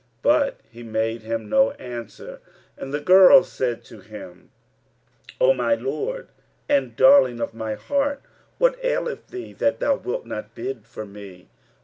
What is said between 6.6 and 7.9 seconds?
and darling of my